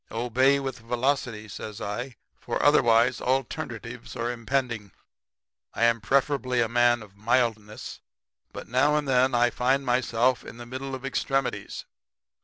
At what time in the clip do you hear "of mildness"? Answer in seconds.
7.03-7.99